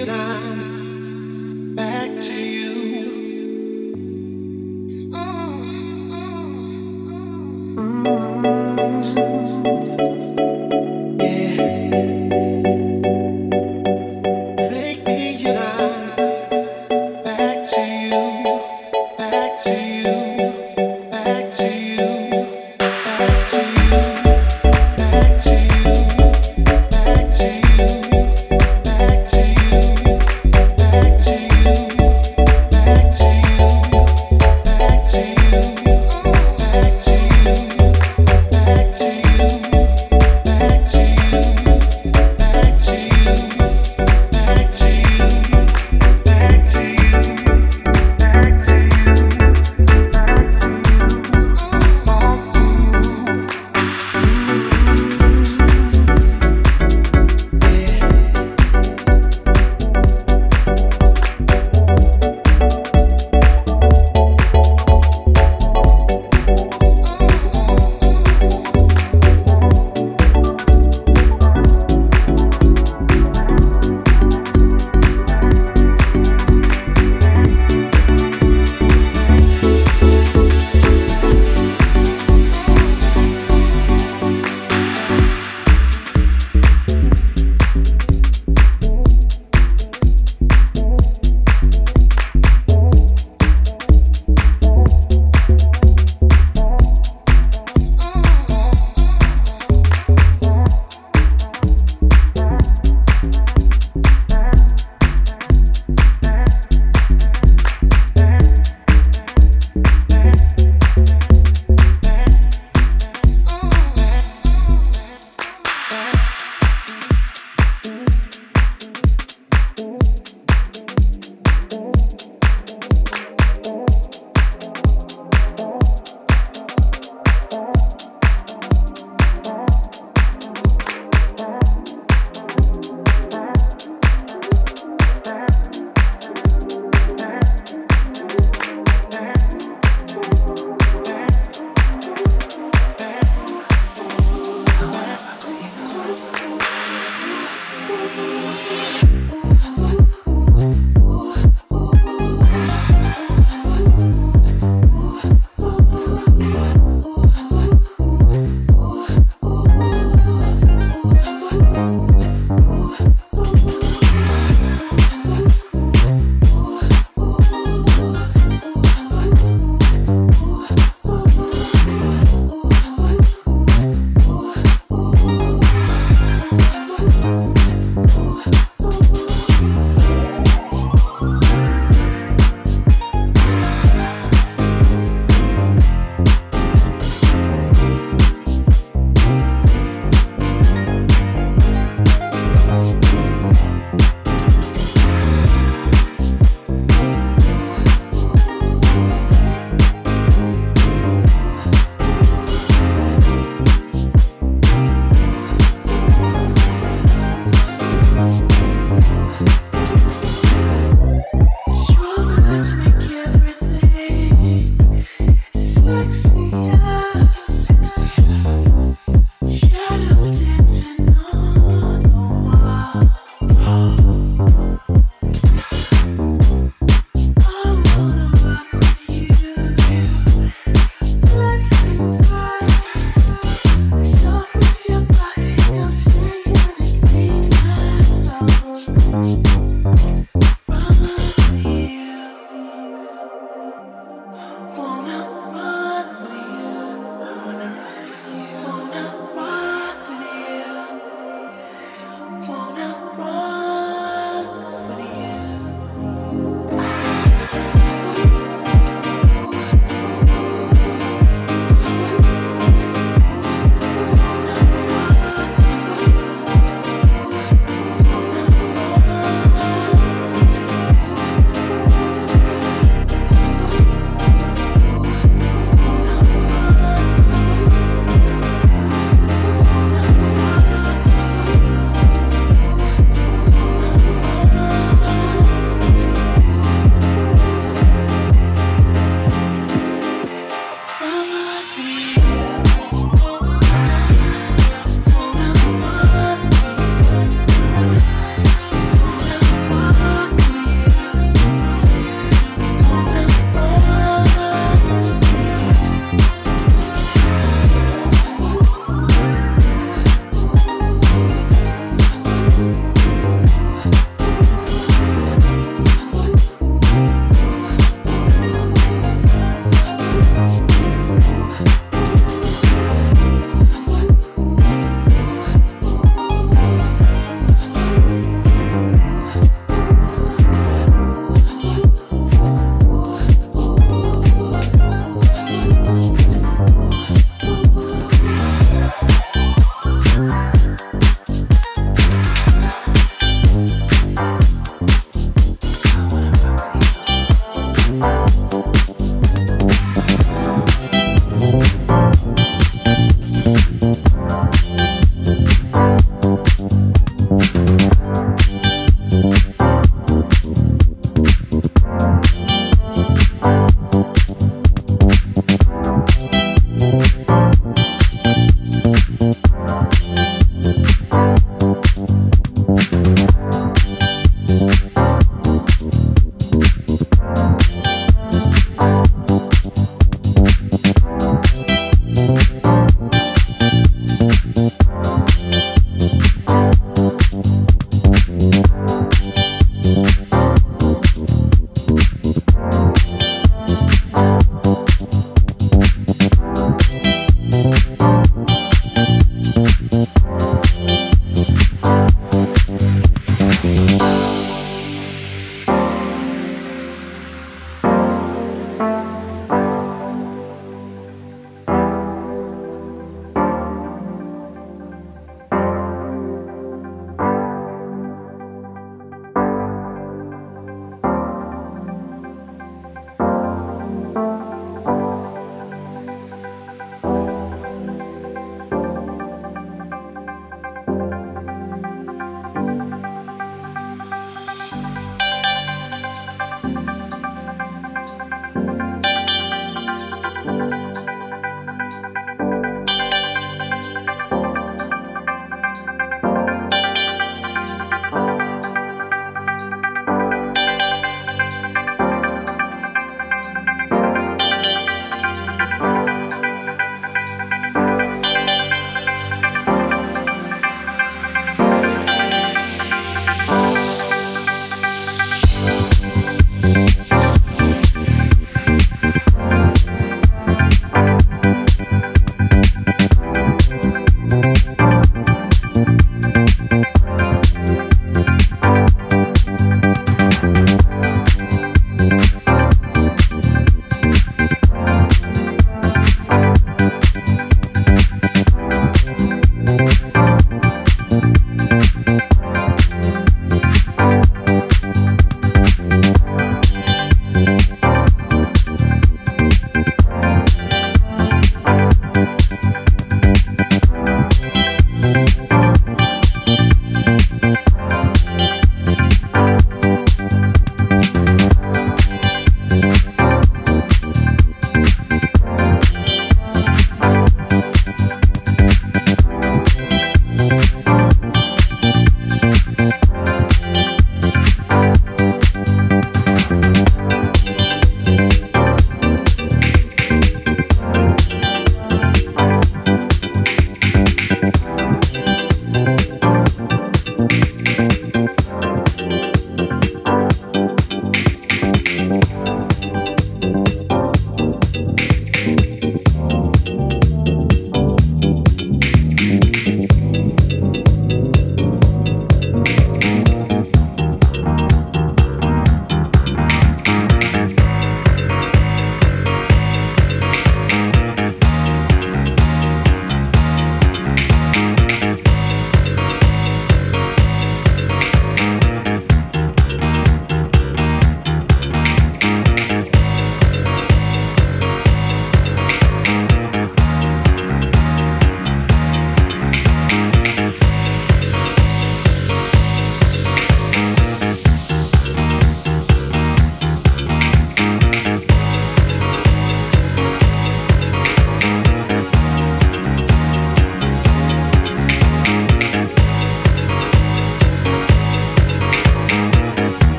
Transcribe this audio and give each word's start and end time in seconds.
you 0.00 0.06
down, 0.06 1.74
back 1.74 2.08
to 2.18 2.32
you. 2.32 2.59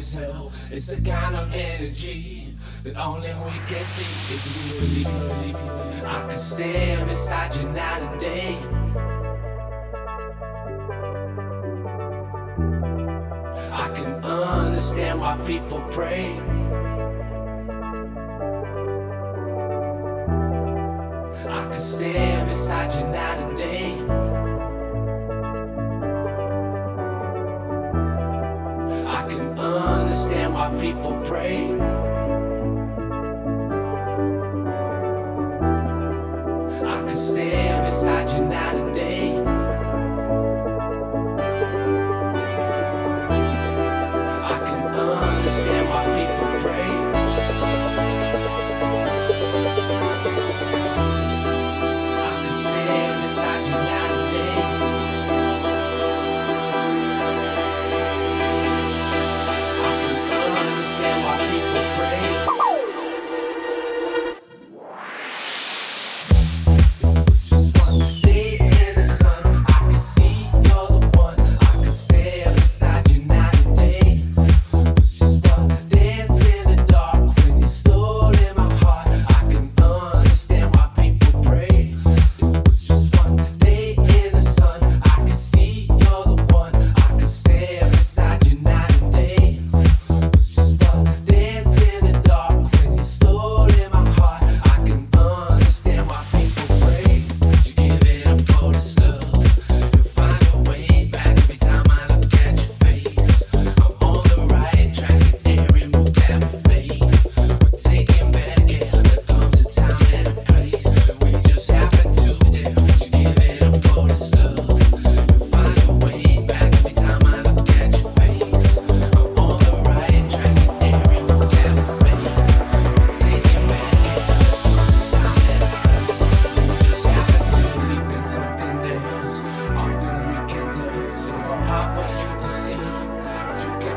It's 0.00 0.92
a 0.92 1.04
kind 1.04 1.36
of 1.36 1.52
energy 1.54 2.54
that 2.84 2.96
only 2.96 3.28
we 3.44 3.52
can 3.68 3.84
see. 3.84 4.02
If 4.32 4.96
you 4.96 6.06
I 6.06 6.22
could 6.22 6.32
stand 6.32 7.06
beside 7.06 7.54
you 7.56 7.68
night 7.68 8.00
and 8.00 8.18
day. 8.18 8.56
I 13.70 13.92
can 13.94 14.24
understand 14.24 15.20
why 15.20 15.36
people 15.46 15.82
pray. 15.90 16.32
I 21.46 21.64
could 21.66 21.74
stand 21.74 22.48
beside 22.48 22.94
you 22.94 23.06
night 23.12 23.38
and 23.38 23.48
day. 23.48 23.49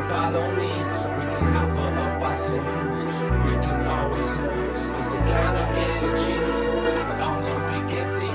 follow 0.10 0.52
me. 0.52 0.72
We 1.18 1.26
can 1.38 1.54
alpha 1.62 1.88
up 2.06 2.24
ourselves. 2.24 3.04
We 3.46 3.54
can 3.66 3.88
always 3.88 4.38
help. 4.38 5.00
It's 5.00 5.14
a 5.14 5.18
kind 5.18 5.58
of 5.62 5.68
energy, 5.90 6.38
but 7.08 7.20
only 7.22 7.54
we 7.70 7.90
can 7.90 8.08
see. 8.08 8.33